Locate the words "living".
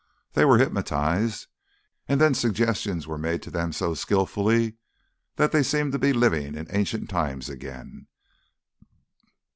6.11-6.55